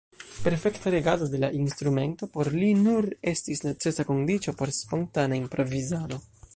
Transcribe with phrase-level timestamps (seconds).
[0.45, 6.25] Perfekta regado de la instrumento por li nur estis necesa kondiĉo por spontana improvizado.